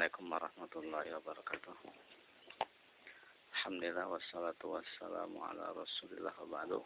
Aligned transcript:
Assalamualaikum 0.00 0.32
warahmatullahi 0.32 1.12
wabarakatuh. 1.12 1.76
Alhamdulillah 3.52 4.08
wassalatu 4.08 4.72
wassalamu 4.72 5.44
ala 5.44 5.76
Rasulillah 5.76 6.32
wa 6.40 6.48
ba'du. 6.56 6.80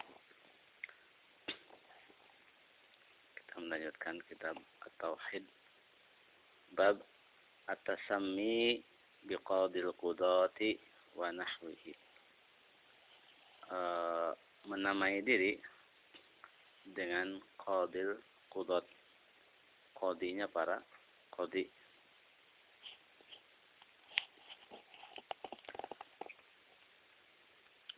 Kita 3.38 3.54
melanjutkan 3.62 4.19
kitab 4.27 4.58
At-Tauhid 4.82 5.46
bab 6.75 7.07
At-Tasammi 7.71 8.82
biqadil 9.31 9.95
qudati 9.95 10.75
wa 11.15 11.31
nahwihi. 11.31 11.95
E, 13.71 13.79
menamai 14.67 15.23
diri 15.23 15.62
dengan 16.83 17.39
qadil 17.62 18.19
qudat. 18.51 18.83
Qadinya 19.95 20.51
para 20.51 20.83
qadi 21.31 21.83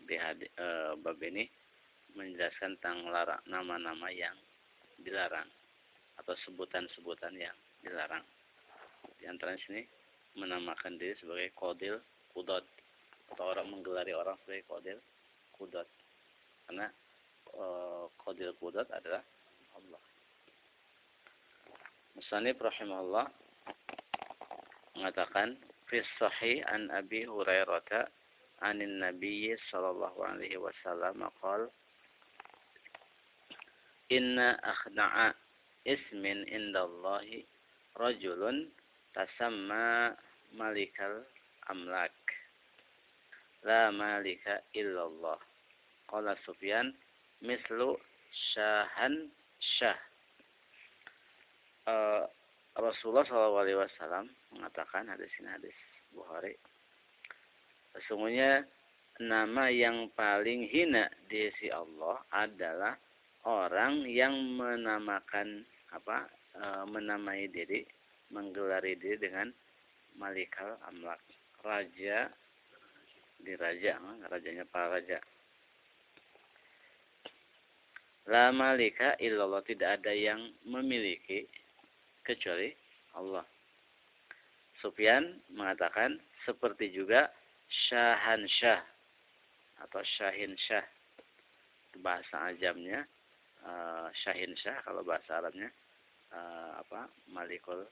di 0.06 0.16
hadis, 0.16 0.50
e, 0.54 0.94
bab 1.02 1.18
ini 1.20 1.44
menjelaskan 2.16 2.78
tentang 2.80 3.04
nama-nama 3.50 4.08
yang 4.08 4.34
dilarang 5.02 5.46
atau 6.16 6.32
sebutan-sebutan 6.48 7.34
yang 7.36 7.54
dilarang. 7.84 8.24
Di 9.20 9.28
antara 9.28 9.52
sini 9.60 9.84
menamakan 10.38 10.96
diri 10.96 11.12
sebagai 11.20 11.52
kodil 11.52 12.00
kudot 12.32 12.64
atau 13.34 13.44
orang 13.52 13.68
menggelari 13.68 14.14
orang 14.14 14.38
sebagai 14.46 14.64
kodil 14.70 14.98
kudot 15.58 15.88
karena 16.70 16.86
e, 17.52 17.64
kodil 18.16 18.54
kudot 18.56 18.86
adalah 18.94 19.20
Allah. 19.76 20.02
Musanif 22.16 22.56
rahimahullah 22.56 23.28
mengatakan 24.96 25.60
fi 25.84 26.00
sahih 26.16 26.64
an 26.64 26.88
Abi 26.88 27.28
Hurairah 27.28 28.08
anin 28.62 29.00
Nabi 29.00 29.52
sallallahu 29.70 30.22
alaihi 30.22 30.56
wasallam 30.56 31.26
qol 31.42 31.68
inna 34.08 34.56
akhda'a 34.62 35.34
ismin 35.84 36.46
indallahi 36.48 37.44
rajulun 37.98 38.70
tasamma 39.12 40.14
malikal 40.54 41.24
amlak 41.68 42.12
la 43.66 43.90
malika 43.90 44.62
illallah. 44.78 45.38
Qala 46.06 46.38
sufyan 46.46 46.94
mislu 47.42 47.98
syahan 48.54 49.26
syah. 49.78 49.98
Eh, 51.90 52.24
Shallallahu 52.76 53.56
alaihi 53.56 53.80
wasallam 53.80 54.28
mengatakan 54.52 55.08
hadis 55.08 55.32
ini 55.40 55.48
hadis 55.48 55.76
Bukhari. 56.12 56.54
Sesungguhnya 58.06 58.62
nama 59.18 59.66
yang 59.66 60.06
paling 60.14 60.70
hina 60.70 61.10
di 61.26 61.50
sisi 61.50 61.74
Allah 61.74 62.22
adalah 62.30 62.94
orang 63.42 64.06
yang 64.06 64.30
menamakan 64.54 65.66
apa 65.90 66.30
e, 66.54 66.64
menamai 66.86 67.50
diri, 67.50 67.82
menggelari 68.30 68.94
diri 68.94 69.18
dengan 69.18 69.50
Malikal 70.22 70.78
Amlak, 70.86 71.18
raja 71.66 72.30
di 73.42 73.52
raja, 73.58 73.98
rajanya 74.30 74.62
para 74.70 75.02
raja. 75.02 75.18
La 78.30 78.54
malika 78.54 79.18
illallah 79.18 79.66
tidak 79.66 79.98
ada 79.98 80.14
yang 80.14 80.54
memiliki 80.62 81.46
kecuali 82.22 82.70
Allah. 83.18 83.42
Sufyan 84.78 85.42
mengatakan 85.50 86.22
seperti 86.46 86.94
juga 86.94 87.30
syahan 87.68 88.42
syah 88.60 88.82
atau 89.82 90.00
syahin 90.18 90.54
syah 90.68 90.86
bahasa 92.00 92.52
ajamnya. 92.52 93.04
Uh, 93.66 94.06
syahin 94.22 94.54
syah 94.60 94.78
kalau 94.86 95.02
bahasa 95.02 95.42
Arabnya. 95.42 95.70
Uh, 96.30 96.78
apa? 96.82 97.10
Malikul 97.30 97.86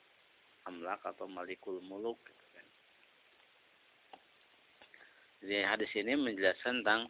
amlak 0.64 1.00
atau 1.04 1.28
malikul 1.28 1.80
muluk 1.84 2.16
gitu 2.24 2.46
kan. 2.56 2.66
Jadi 5.44 5.56
hadis 5.60 5.92
ini 5.92 6.12
menjelaskan 6.16 6.80
tentang 6.80 7.02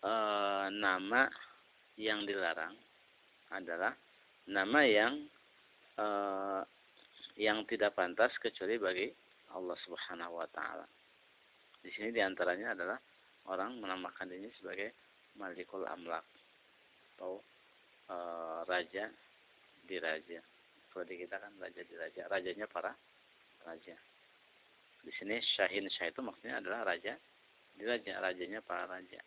uh, 0.00 0.66
nama 0.72 1.28
yang 2.00 2.24
dilarang 2.24 2.74
adalah 3.52 3.92
nama 4.48 4.80
yang 4.82 5.28
uh, 6.00 6.64
yang 7.34 7.66
tidak 7.66 7.94
pantas 7.94 8.32
kecuali 8.40 8.78
bagi 8.78 9.08
Allah 9.54 9.76
Subhanahu 9.84 10.40
wa 10.40 10.48
taala. 10.50 10.86
Di 11.84 11.92
sini 11.92 12.08
di 12.16 12.24
antaranya 12.24 12.72
adalah 12.72 12.96
orang 13.52 13.76
menamakan 13.76 14.32
dirinya 14.32 14.48
sebagai 14.56 14.96
Malikul 15.36 15.84
Amlak 15.84 16.24
atau 17.14 17.44
e, 18.08 18.16
raja 18.64 19.12
di 19.84 19.96
raja. 20.00 20.40
Kalau 20.88 21.04
di 21.04 21.20
kita 21.20 21.36
kan 21.36 21.52
raja 21.60 21.84
di 21.84 21.94
raja, 22.00 22.24
rajanya 22.32 22.64
para 22.64 22.96
raja. 23.68 23.92
Di 25.04 25.12
sini 25.12 25.36
Syahin 25.44 25.84
Syah 25.92 26.08
itu 26.08 26.24
maksudnya 26.24 26.64
adalah 26.64 26.88
raja 26.88 27.12
di 27.76 27.84
raja, 27.84 28.16
rajanya 28.16 28.64
para 28.64 28.88
raja. 28.88 29.20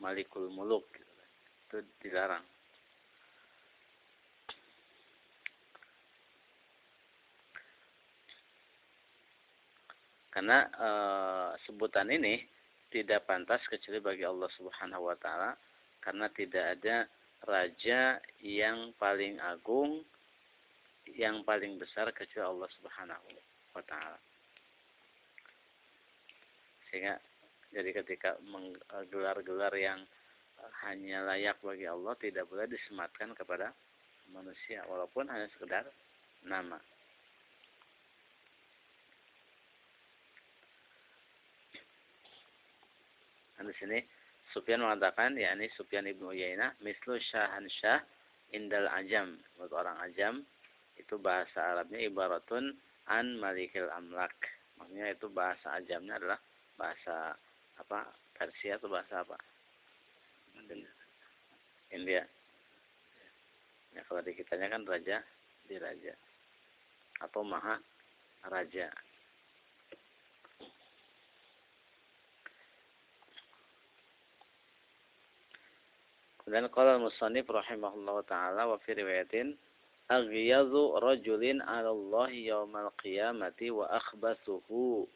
Malikul 0.00 0.48
Muluk 0.52 0.88
gitu. 0.92 1.12
Kan. 1.12 1.30
itu 1.66 1.78
dilarang. 2.00 2.44
Karena 10.36 10.68
e, 10.68 10.90
sebutan 11.64 12.12
ini 12.12 12.44
tidak 12.92 13.24
pantas 13.24 13.64
kecuali 13.72 14.04
bagi 14.04 14.28
Allah 14.28 14.52
Subhanahu 14.52 15.08
wa 15.08 15.16
taala 15.16 15.56
karena 16.04 16.28
tidak 16.28 16.76
ada 16.76 17.08
raja 17.48 18.20
yang 18.44 18.92
paling 19.00 19.40
agung 19.40 20.04
yang 21.16 21.40
paling 21.40 21.80
besar 21.80 22.12
kecuali 22.12 22.52
Allah 22.52 22.68
Subhanahu 22.76 23.28
wa 23.72 23.82
taala. 23.88 24.20
Sehingga 26.92 27.16
jadi 27.72 27.96
ketika 28.04 28.36
menggelar-gelar 28.44 29.72
yang 29.72 30.04
hanya 30.84 31.24
layak 31.32 31.56
bagi 31.64 31.88
Allah 31.88 32.12
tidak 32.20 32.44
boleh 32.52 32.68
disematkan 32.68 33.32
kepada 33.32 33.72
manusia 34.36 34.84
walaupun 34.84 35.32
hanya 35.32 35.48
sekedar 35.56 35.88
nama. 36.44 36.76
Di 43.66 43.74
sini 43.76 43.98
Sufyan 44.54 44.82
mengatakan 44.82 45.34
yakni 45.34 45.66
Sufyan 45.74 46.06
ibnu 46.06 46.30
Uyainah 46.30 46.78
mislu 46.80 47.18
syahan 47.18 47.66
syah 47.68 48.00
indal 48.54 48.86
ajam. 48.94 49.36
Buat 49.58 49.72
orang 49.74 49.96
ajam 50.06 50.34
itu 50.96 51.18
bahasa 51.18 51.76
Arabnya 51.76 52.00
ibaratun 52.06 52.72
an 53.10 53.36
malikil 53.42 53.90
amlak. 53.92 54.34
Maksudnya 54.78 55.12
itu 55.12 55.26
bahasa 55.32 55.76
ajamnya 55.76 56.20
adalah 56.20 56.38
bahasa 56.78 57.34
apa 57.80 58.06
Persia 58.36 58.76
atau 58.76 58.92
bahasa 58.92 59.24
apa? 59.24 59.36
India. 61.94 62.22
Ya 63.96 64.00
kalau 64.04 64.20
di 64.20 64.36
kitanya 64.36 64.68
kan 64.68 64.84
raja 64.84 65.24
di 65.66 65.76
raja 65.80 66.12
atau 67.24 67.40
maha 67.40 67.80
raja 68.44 68.92
Dan 76.46 76.70
qala 76.70 76.94
al-musannif 76.94 77.50
rahimahullahu 77.50 78.22
taala 78.30 78.70
wa 78.70 78.78
fi 78.86 78.94
riwayatin 78.94 79.58
aghyadhu 80.06 80.94
rajulin 81.02 81.58
'ala 81.58 81.90
Allah 81.90 82.30
yaumal 82.30 82.94
qiyamati 83.02 83.74
wa 83.74 83.90
akhbathuhu 83.90 85.10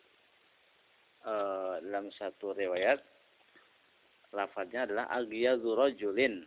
uh, 1.23 1.79
dalam 1.87 2.11
satu 2.19 2.51
riwayat 2.51 2.99
lafadznya 4.35 4.91
adalah 4.91 5.07
aghyadhu 5.07 5.79
rajulin. 5.79 6.43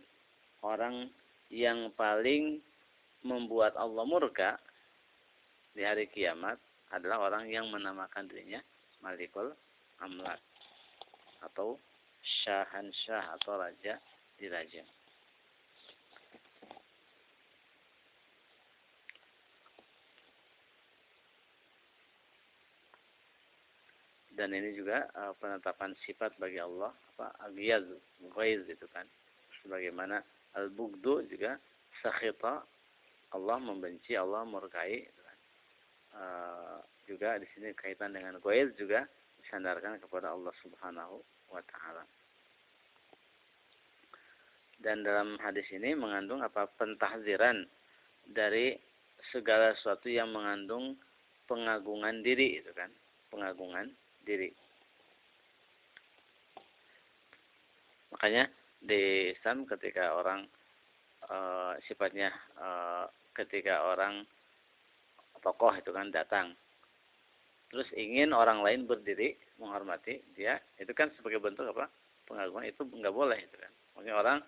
Orang 0.60 1.08
yang 1.48 1.88
paling 1.96 2.60
membuat 3.24 3.72
Allah 3.80 4.04
murka 4.04 4.60
di 5.72 5.80
hari 5.80 6.12
kiamat 6.12 6.60
adalah 6.92 7.32
orang 7.32 7.48
yang 7.48 7.72
menamakan 7.72 8.28
dirinya 8.28 8.60
Malikul 9.00 9.48
Amlak 10.04 10.40
atau 11.40 11.80
Syahan 12.20 12.92
Syah 12.92 13.32
atau 13.40 13.56
Raja 13.56 13.96
dirajam. 14.38 14.86
Dan 24.34 24.50
ini 24.50 24.74
juga 24.74 25.06
uh, 25.14 25.30
penetapan 25.38 25.94
sifat 26.02 26.34
bagi 26.42 26.58
Allah 26.58 26.90
apa 27.14 27.30
aghyaz, 27.46 27.86
ghaiz 28.34 28.66
itu 28.66 28.86
kan. 28.90 29.06
Sebagaimana 29.62 30.18
al-bugdu 30.58 31.22
juga 31.30 31.54
sakhita 32.02 32.66
Allah 33.34 33.58
membenci, 33.62 34.18
Allah 34.18 34.42
murkai 34.42 35.06
uh, 36.18 36.78
juga 37.06 37.38
di 37.38 37.46
sini 37.54 37.74
kaitan 37.74 38.14
dengan 38.14 38.38
goiz 38.38 38.70
juga 38.78 39.06
disandarkan 39.42 40.00
kepada 40.00 40.32
Allah 40.32 40.54
Subhanahu 40.62 41.20
wa 41.50 41.62
taala. 41.68 42.04
Dan 44.84 45.00
dalam 45.00 45.40
hadis 45.40 45.64
ini 45.72 45.96
mengandung 45.96 46.44
apa? 46.44 46.68
Pentahziran 46.76 47.64
dari 48.28 48.76
segala 49.32 49.72
sesuatu 49.72 50.12
yang 50.12 50.28
mengandung 50.28 51.00
pengagungan 51.48 52.20
diri 52.20 52.60
itu 52.60 52.68
kan, 52.76 52.92
pengagungan 53.32 53.88
diri. 54.28 54.52
Makanya 58.12 58.44
di 58.84 59.32
Islam 59.32 59.64
ketika 59.64 60.12
orang 60.12 60.44
e, 61.24 61.36
sifatnya 61.88 62.28
e, 62.60 62.68
ketika 63.32 63.88
orang 63.88 64.28
tokoh 65.40 65.72
itu 65.76 65.92
kan 65.92 66.08
datang 66.08 66.56
terus 67.68 67.88
ingin 67.96 68.30
orang 68.30 68.64
lain 68.64 68.86
berdiri 68.86 69.34
menghormati 69.60 70.22
dia 70.36 70.56
itu 70.76 70.92
kan 70.92 71.08
sebagai 71.16 71.40
bentuk 71.40 71.64
apa? 71.72 71.88
Pengagungan 72.28 72.68
itu 72.68 72.84
nggak 72.84 73.16
boleh 73.16 73.40
itu 73.40 73.56
kan? 73.56 73.72
Maksudnya 73.96 74.14
orang 74.14 74.38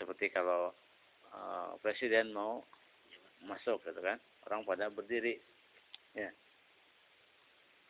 seperti 0.00 0.32
kalau 0.32 0.72
e, 1.28 1.38
presiden 1.84 2.32
mau 2.32 2.64
masuk 3.44 3.84
gitu 3.84 4.00
kan. 4.00 4.16
Orang 4.48 4.64
pada 4.64 4.88
berdiri. 4.88 5.36
Ya. 6.16 6.32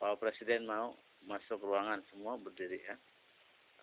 Kalau 0.02 0.18
presiden 0.18 0.66
mau 0.66 0.98
masuk 1.22 1.62
ruangan 1.62 2.02
semua 2.10 2.34
berdiri 2.34 2.82
ya. 2.82 2.98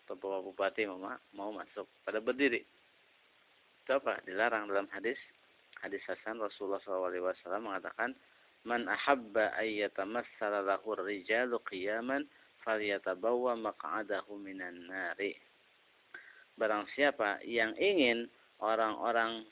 Atau 0.04 0.20
bawa 0.20 0.44
bupati 0.44 0.84
mau 0.84 1.00
mau 1.32 1.50
masuk 1.56 1.88
pada 2.04 2.20
berdiri. 2.20 2.60
Itu 3.80 3.96
apa? 3.96 4.20
Dilarang 4.28 4.68
dalam 4.68 4.92
hadis. 4.92 5.16
Hadis 5.80 6.04
Hasan 6.04 6.42
Rasulullah 6.42 6.82
SAW 6.84 7.64
mengatakan 7.64 8.12
man 8.66 8.84
ahabba 8.90 9.54
ayyatamassala 9.56 10.82
rijalu 11.06 11.56
qiyaman 11.64 12.26
falyatabawwa 12.66 13.54
maq'adahu 13.54 14.36
minan 14.42 14.90
nari 14.90 15.38
barang 16.58 16.90
siapa 16.92 17.40
yang 17.46 17.72
ingin 17.78 18.26
orang-orang 18.58 19.46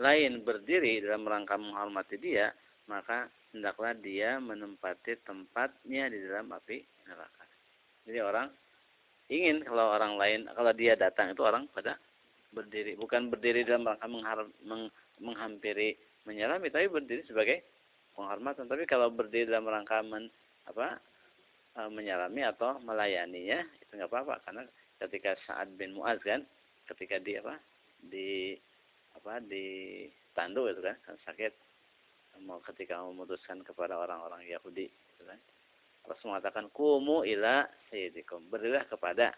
lain 0.00 0.40
berdiri 0.40 1.04
dalam 1.04 1.28
rangka 1.28 1.60
menghormati 1.60 2.16
dia, 2.16 2.50
maka 2.88 3.28
hendaklah 3.52 3.92
dia 4.00 4.40
menempati 4.40 5.20
tempatnya 5.22 6.08
di 6.08 6.18
dalam 6.24 6.48
api 6.50 6.80
neraka. 7.04 7.44
Jadi 8.08 8.18
orang 8.18 8.48
ingin 9.28 9.62
kalau 9.62 9.92
orang 9.92 10.16
lain, 10.16 10.40
kalau 10.50 10.72
dia 10.72 10.96
datang 10.96 11.36
itu 11.36 11.44
orang 11.44 11.68
pada 11.70 12.00
berdiri, 12.52 12.96
bukan 12.96 13.28
berdiri 13.28 13.62
dalam 13.62 13.86
rangka 13.86 14.08
menghampiri, 15.20 15.96
menyelami, 16.24 16.72
tapi 16.72 16.88
berdiri 16.88 17.22
sebagai 17.28 17.62
penghormatan. 18.16 18.66
Tapi 18.68 18.84
kalau 18.88 19.12
berdiri 19.12 19.48
dalam 19.48 19.68
rangka 19.68 20.04
men, 20.04 20.28
apa, 20.68 21.00
e, 21.76 21.80
menyelami 21.88 22.44
atau 22.44 22.76
melayaninya 22.84 23.64
itu 23.80 23.92
nggak 23.96 24.10
apa-apa 24.10 24.34
karena 24.44 24.62
ketika 25.06 25.34
Sa'ad 25.46 25.74
bin 25.74 25.98
Muaz 25.98 26.22
kan 26.22 26.46
ketika 26.86 27.18
di 27.18 27.38
apa 27.38 27.58
di 28.02 28.54
apa 29.18 29.38
di 29.42 30.06
tandu 30.34 30.66
itu 30.70 30.80
kan, 30.82 30.96
kan 31.04 31.16
sakit. 31.26 31.52
Mau 32.42 32.58
ketika 32.64 32.98
memutuskan 33.04 33.60
kepada 33.60 33.94
orang-orang 34.00 34.42
Yahudi 34.48 34.88
itu 34.88 35.22
kan. 35.22 35.38
Rasul 36.02 36.34
mengatakan 36.34 36.66
kumu 36.74 37.22
ila 37.22 37.62
sayyidikum. 37.92 38.50
Berilah 38.50 38.82
kepada. 38.88 39.30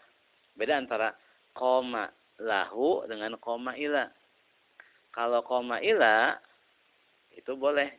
Beda 0.55 0.79
antara 0.79 1.13
koma 1.53 2.09
lahu 2.41 3.05
dengan 3.05 3.37
koma 3.37 3.77
ila. 3.77 4.09
Kalau 5.13 5.43
koma 5.45 5.83
ila 5.83 6.33
itu 7.35 7.53
boleh. 7.53 7.91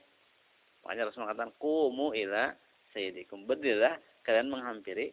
Makanya 0.82 1.12
Rasul 1.12 1.22
mengatakan 1.28 1.54
kumu 1.60 2.16
ila 2.16 2.50
sayyidikum. 2.90 3.46
Berdirilah 3.46 4.00
kalian 4.26 4.50
menghampiri 4.50 5.12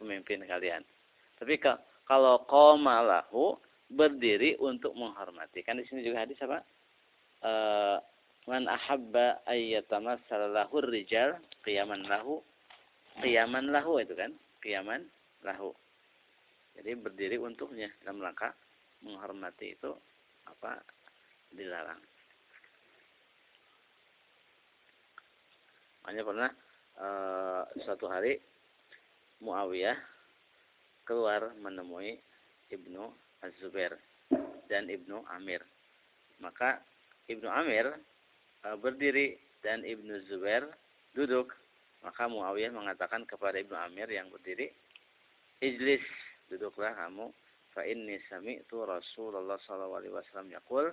pemimpin 0.00 0.42
kalian 0.48 0.82
tapi 1.36 1.60
kalau 2.08 2.40
koma 2.48 3.04
lahu 3.04 3.60
berdiri 3.92 4.58
untuk 4.58 4.96
menghormati. 4.98 5.62
Kan 5.62 5.78
di 5.78 5.86
sini 5.86 6.02
juga 6.02 6.26
hadis 6.26 6.38
apa? 6.42 6.58
E, 7.42 7.52
Man 8.46 8.70
ahabba 8.70 9.42
ayyatamassal 9.50 10.54
lahu 10.54 10.78
rijal 10.86 11.34
qiyaman 11.66 12.06
lahu 12.06 12.38
qiyaman 13.18 13.74
lahu 13.74 13.98
itu 13.98 14.14
kan? 14.14 14.30
Qiyaman 14.62 15.02
lahu. 15.42 15.74
Jadi 16.78 16.94
berdiri 16.94 17.42
untuknya 17.42 17.90
dalam 18.06 18.22
rangka 18.22 18.54
menghormati 19.02 19.74
itu 19.74 19.90
apa 20.46 20.78
dilarang. 21.50 21.98
Hanya 26.06 26.22
pernah 26.22 26.50
e, 26.94 27.08
suatu 27.82 28.06
hari 28.06 28.38
Muawiyah 29.42 30.15
keluar 31.06 31.54
menemui 31.62 32.18
Ibnu 32.68 33.14
Az-Zubair 33.46 33.94
dan 34.66 34.90
Ibnu 34.90 35.22
Amir. 35.30 35.62
Maka 36.42 36.82
Ibnu 37.30 37.46
Amir 37.46 37.94
e, 38.62 38.68
berdiri 38.76 39.38
dan 39.62 39.86
Ibnu 39.86 40.26
Zubair 40.26 40.66
duduk. 41.14 41.54
Maka 42.04 42.28
Muawiyah 42.28 42.74
mengatakan 42.74 43.24
kepada 43.24 43.56
Ibnu 43.58 43.74
Amir 43.74 44.06
yang 44.10 44.28
berdiri, 44.28 44.70
"Ijlis, 45.62 46.02
duduklah 46.50 46.92
kamu. 46.94 47.32
Fa 47.72 47.82
inni 47.82 48.20
sami'tu 48.30 48.84
Rasulullah 48.86 49.58
sallallahu 49.64 50.00
alaihi 50.00 50.14
wasallam 50.14 50.48
yaqul, 50.52 50.86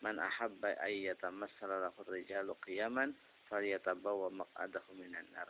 man 0.00 0.16
ahabba 0.16 0.78
ayyatamassala 0.80 1.90
lahu 1.90 2.00
rijalu 2.08 2.56
qiyaman 2.64 3.12
falyatabawwa 3.50 4.44
maq'adahu 4.44 4.94
minan 4.94 5.26
nar." 5.34 5.48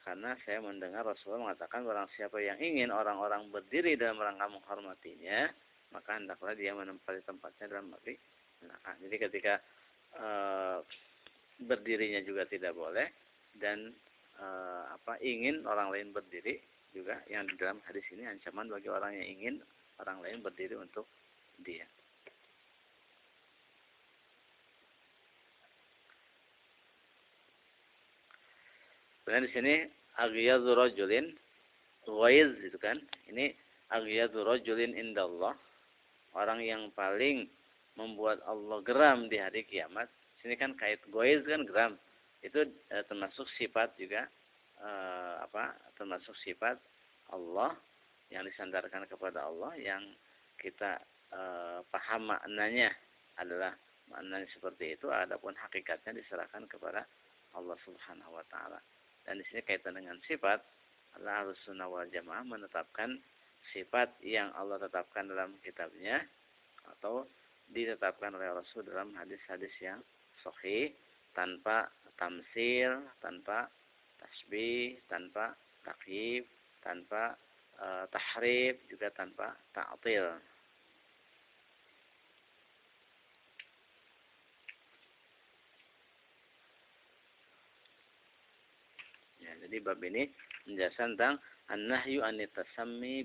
Karena 0.00 0.32
saya 0.48 0.64
mendengar 0.64 1.04
Rasulullah 1.04 1.52
mengatakan 1.52 1.84
orang 1.84 2.08
siapa 2.16 2.40
yang 2.40 2.56
ingin 2.56 2.88
orang-orang 2.88 3.52
berdiri 3.52 4.00
dalam 4.00 4.16
rangka 4.16 4.48
menghormatinya, 4.48 5.52
maka 5.92 6.16
hendaklah 6.16 6.56
dia 6.56 6.72
menempati 6.72 7.20
tempatnya 7.28 7.68
dalam 7.68 7.92
api 7.92 8.16
neraka. 8.64 8.90
Jadi 8.96 9.16
ketika 9.20 9.54
e, 10.16 10.28
berdirinya 11.60 12.24
juga 12.24 12.48
tidak 12.48 12.72
boleh 12.72 13.06
dan 13.60 13.92
e, 14.40 14.46
apa 14.88 15.20
ingin 15.20 15.68
orang 15.68 15.92
lain 15.92 16.16
berdiri 16.16 16.56
juga 16.96 17.20
yang 17.28 17.46
di 17.46 17.54
dalam 17.60 17.78
hadis 17.86 18.02
ini 18.10 18.26
ancaman 18.26 18.72
bagi 18.72 18.88
orang 18.88 19.14
yang 19.14 19.28
ingin 19.28 19.54
orang 20.00 20.18
lain 20.24 20.40
berdiri 20.40 20.80
untuk 20.80 21.06
dia. 21.60 21.84
Kemudian 29.30 29.46
di 29.46 29.54
sini 29.54 29.74
aghyadhu 30.18 30.74
rajulin 30.74 31.30
ghaiz 32.02 32.50
itu 32.66 32.74
kan. 32.82 32.98
Ini 33.30 33.54
aghyadhu 33.94 34.42
rajulin 34.42 34.98
indallah. 34.98 35.54
Orang 36.34 36.58
yang 36.58 36.90
paling 36.98 37.46
membuat 37.94 38.42
Allah 38.42 38.82
geram 38.82 39.30
di 39.30 39.38
hari 39.38 39.62
kiamat. 39.70 40.10
Sini 40.42 40.58
kan 40.58 40.74
kait 40.74 40.98
ghaiz 41.14 41.46
kan 41.46 41.62
geram. 41.62 41.94
Itu 42.42 42.66
eh, 42.90 43.06
termasuk 43.06 43.46
sifat 43.54 43.94
juga 44.02 44.26
eh, 44.82 45.34
apa? 45.46 45.78
Termasuk 45.94 46.34
sifat 46.42 46.82
Allah 47.30 47.70
yang 48.34 48.42
disandarkan 48.42 49.06
kepada 49.06 49.46
Allah 49.46 49.78
yang 49.78 50.10
kita 50.58 50.98
eh, 51.30 51.78
paham 51.86 52.34
maknanya 52.34 52.90
adalah 53.38 53.78
maknanya 54.10 54.50
seperti 54.50 54.98
itu 54.98 55.06
adapun 55.06 55.54
hakikatnya 55.54 56.18
diserahkan 56.18 56.66
kepada 56.66 57.06
Allah 57.54 57.78
Subhanahu 57.86 58.34
wa 58.34 58.42
taala. 58.50 58.82
Dan 59.30 59.38
di 59.38 59.46
sini 59.46 59.62
kaitan 59.62 59.94
dengan 59.94 60.18
sifat, 60.26 60.58
Allah 61.14 61.46
harus 61.46 61.54
sunnah 61.62 61.86
wal 61.86 62.10
jamaah 62.10 62.42
menetapkan 62.42 63.14
sifat 63.70 64.10
yang 64.26 64.50
Allah 64.58 64.82
tetapkan 64.82 65.30
dalam 65.30 65.54
kitabnya 65.62 66.18
atau 66.98 67.22
ditetapkan 67.70 68.34
oleh 68.34 68.50
Rasul 68.50 68.82
dalam 68.82 69.14
hadis-hadis 69.14 69.70
yang 69.78 70.02
sahih 70.42 70.90
tanpa 71.30 71.86
tamsil, 72.18 73.06
tanpa 73.22 73.70
tasbih, 74.18 74.98
tanpa 75.06 75.54
takyif, 75.86 76.42
tanpa 76.82 77.38
e, 77.78 77.86
tahrif, 78.10 78.82
juga 78.90 79.14
tanpa 79.14 79.54
ta'til. 79.70 80.26
Jadi 89.60 89.76
bab 89.84 90.00
ini 90.00 90.26
menjelaskan 90.66 91.16
tentang 91.16 91.34
an-nahyu 91.68 92.24
an 92.24 92.40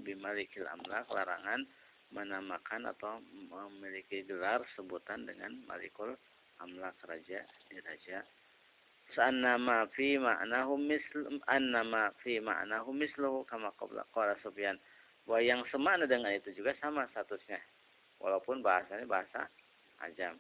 bimalikil 0.04 0.68
amlak, 0.70 1.08
larangan 1.10 1.66
menamakan 2.14 2.88
atau 2.92 3.20
memiliki 3.50 4.24
gelar 4.28 4.62
sebutan 4.78 5.26
dengan 5.26 5.58
malikul 5.66 6.14
amlak 6.62 6.96
raja 7.10 7.42
diraja. 7.68 8.22
Sa'annama 9.14 9.86
fi 9.94 10.18
ma'nahu 10.18 10.80
misl 10.82 11.40
annama 11.48 12.10
fi 12.26 12.42
ma'nahu 12.42 12.90
misluhu 12.96 13.46
kama 13.46 13.70
qabla 13.78 14.02
qala 14.12 14.34
Sufyan. 14.42 14.80
Bahwa 15.26 15.42
yang 15.42 15.62
semakna 15.70 16.06
dengan 16.06 16.34
itu 16.34 16.54
juga 16.54 16.74
sama 16.82 17.06
statusnya. 17.14 17.58
Walaupun 18.22 18.62
bahasanya 18.62 19.06
bahasa 19.06 19.50
ajam. 20.06 20.38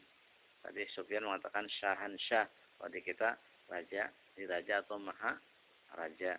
Tadi 0.65 0.81
Sufyan 0.93 1.25
mengatakan 1.25 1.69
syahan 1.69 2.13
syah. 2.17 2.45
Kalau 2.77 2.91
di 2.91 3.01
kita 3.01 3.37
raja, 3.69 4.09
diraja 4.35 4.83
atau 4.83 4.99
maha 4.99 5.37
raja. 5.94 6.34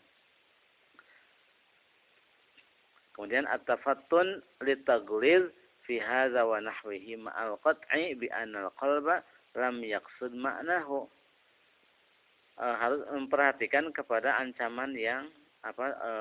Kemudian 3.17 3.49
at-tafattun 3.49 4.45
litaglil 4.61 5.49
fi 5.89 5.97
hadza 5.97 6.45
wa 6.45 6.61
nahwihi 6.61 7.17
ma'al 7.17 7.57
qat'i 7.65 8.13
bi 8.19 8.29
anna 8.29 8.69
al-qalba 8.69 9.25
lam 9.57 9.81
yaqsud 9.81 10.37
ma'nahu. 10.37 11.09
E, 12.61 12.65
harus 12.65 13.01
memperhatikan 13.09 13.89
kepada 13.97 14.37
ancaman 14.37 14.93
yang 14.93 15.33
apa 15.65 15.87
e, 15.97 16.13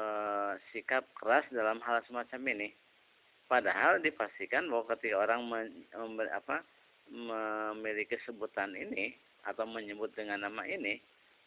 sikap 0.71 1.03
keras 1.19 1.43
dalam 1.51 1.83
hal 1.83 1.99
semacam 2.07 2.41
ini. 2.55 2.71
Padahal 3.45 3.99
dipastikan 3.99 4.65
bahwa 4.71 4.95
ketika 4.95 5.21
orang 5.21 5.41
men, 5.45 5.67
apa, 6.31 6.65
memiliki 7.11 8.17
sebutan 8.25 8.73
ini 8.73 9.13
atau 9.45 9.69
menyebut 9.69 10.09
dengan 10.17 10.49
nama 10.49 10.65
ini 10.65 10.97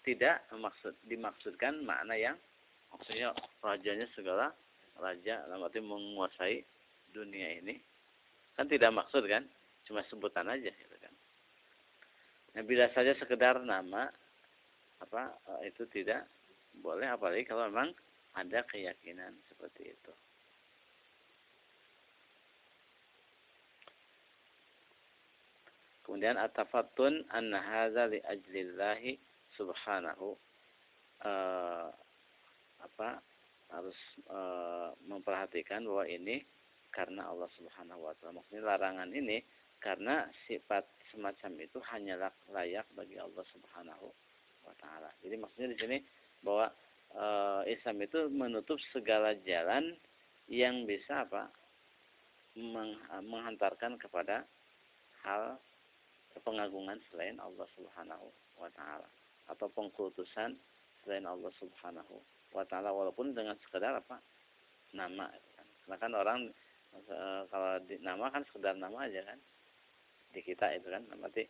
tidak 0.08 0.40
maksud 0.56 0.96
dimaksudkan 1.04 1.84
makna 1.84 2.16
yang 2.16 2.36
maksudnya 2.88 3.36
rajanya 3.60 4.08
segala 4.16 4.48
raja 4.96 5.44
dalam 5.44 5.68
arti 5.68 5.84
menguasai 5.84 6.64
dunia 7.12 7.60
ini. 7.60 7.76
Kan 8.56 8.72
tidak 8.72 8.96
maksud 8.96 9.28
kan 9.28 9.44
cuma 9.84 10.00
sebutan 10.08 10.48
aja 10.48 10.72
gitu 10.72 10.96
kan. 10.96 11.12
Nah 12.56 12.64
bila 12.64 12.88
saja 12.96 13.12
sekedar 13.20 13.60
nama 13.60 14.08
apa 15.04 15.36
eh, 15.60 15.68
itu 15.68 15.84
tidak 15.92 16.24
boleh 16.80 17.04
apalagi 17.04 17.44
kalau 17.44 17.68
memang 17.68 17.92
ada 18.32 18.64
keyakinan 18.64 19.36
seperti 19.52 19.92
itu. 19.92 20.12
Kemudian 26.08 26.40
atafatun 26.40 27.28
anna 27.28 27.60
hadza 27.60 28.08
li 28.08 28.16
ajlillahi 28.24 29.27
subhanahu 29.58 30.38
uh, 31.26 31.90
apa 32.78 33.18
harus 33.68 33.98
e, 34.24 34.40
memperhatikan 35.04 35.84
bahwa 35.84 36.08
ini 36.08 36.40
karena 36.88 37.28
Allah 37.28 37.50
Subhanahu 37.60 38.00
wa 38.00 38.14
taala. 38.16 38.40
Maksudnya 38.40 38.64
larangan 38.64 39.10
ini 39.12 39.44
karena 39.78 40.24
sifat 40.48 40.88
semacam 41.12 41.52
itu 41.60 41.78
hanyalah 41.84 42.32
layak 42.50 42.88
bagi 42.96 43.20
Allah 43.20 43.44
Subhanahu 43.52 44.08
wa 44.64 44.74
taala. 44.80 45.12
Jadi 45.20 45.36
maksudnya 45.36 45.68
di 45.76 45.78
sini 45.78 45.98
bahwa 46.40 46.72
e, 47.12 47.24
Islam 47.76 47.96
itu 48.00 48.20
menutup 48.32 48.80
segala 48.88 49.36
jalan 49.44 49.92
yang 50.48 50.88
bisa 50.88 51.28
apa? 51.28 51.52
Meng, 52.58 52.96
menghantarkan 53.22 54.00
kepada 54.00 54.42
hal 55.22 55.60
pengagungan 56.42 56.98
selain 57.12 57.36
Allah 57.36 57.68
Subhanahu 57.76 58.26
wa 58.56 58.70
taala 58.72 59.06
atau 59.48 59.66
pengkultusan 59.72 60.56
selain 61.02 61.24
Allah 61.24 61.52
Subhanahu 61.56 62.20
wa 62.52 62.64
taala 62.68 62.92
walaupun 62.92 63.32
dengan 63.32 63.56
sekedar 63.64 63.96
apa? 63.96 64.20
Nama 64.92 65.28
gitu 65.32 65.50
kan. 65.56 65.66
karena 65.84 65.96
kan 66.00 66.12
orang 66.16 66.38
e, 66.96 67.16
kalau 67.52 67.70
di, 67.84 68.00
nama 68.00 68.32
kan 68.32 68.44
sekedar 68.48 68.76
nama 68.76 69.04
aja 69.04 69.20
kan? 69.24 69.38
Di 70.32 70.40
kita 70.40 70.72
itu 70.76 70.88
kan 70.88 71.04
berarti 71.12 71.44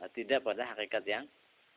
e, 0.00 0.02
tidak 0.12 0.44
pada 0.44 0.64
hakikat 0.76 1.04
yang 1.08 1.24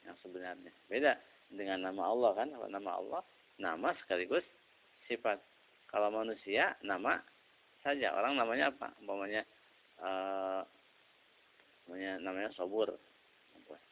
yang 0.03 0.15
sebenarnya. 0.19 0.71
Beda 0.91 1.15
dengan 1.51 1.87
nama 1.91 2.11
Allah 2.11 2.31
kan? 2.35 2.49
Nama 2.51 2.91
Allah 2.91 3.21
nama 3.59 3.95
sekaligus 4.03 4.43
sifat. 5.07 5.39
Kalau 5.87 6.11
manusia 6.11 6.75
nama 6.83 7.19
saja. 7.79 8.11
Orang 8.15 8.35
namanya 8.35 8.71
apa? 8.75 8.91
Umpamanya 8.99 9.43
e, 9.99 10.09
namanya 11.87 12.11
namanya 12.19 12.49
sobur. 12.55 12.91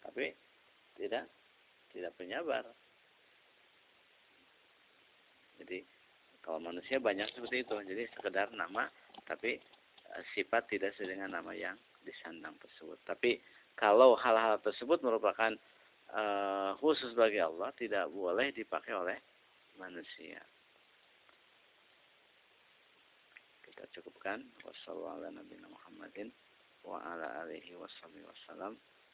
Tapi 0.03 0.29
tidak 0.99 1.25
tidak 1.93 2.11
penyabar 2.17 2.65
jadi 5.63 5.79
kalau 6.43 6.59
manusia 6.59 6.99
banyak 6.99 7.31
seperti 7.31 7.63
itu. 7.63 7.75
Jadi 7.79 8.03
sekedar 8.11 8.51
nama 8.51 8.91
tapi 9.23 9.55
e, 10.11 10.15
sifat 10.35 10.67
tidak 10.67 10.91
sesuai 10.93 11.15
dengan 11.15 11.39
nama 11.39 11.55
yang 11.55 11.79
disandang 12.03 12.59
tersebut. 12.59 12.99
Tapi 13.07 13.39
kalau 13.79 14.19
hal-hal 14.19 14.59
tersebut 14.59 14.99
merupakan 14.99 15.55
e, 16.11 16.23
khusus 16.83 17.15
bagi 17.15 17.39
Allah, 17.39 17.71
tidak 17.79 18.11
boleh 18.11 18.51
dipakai 18.51 18.91
oleh 18.91 19.17
manusia. 19.79 20.43
Kita 23.63 23.87
cukupkan. 23.95 24.43
Wassalamualaikum 24.67 25.47
warahmatullahi 25.63 26.35
wa 27.79 27.87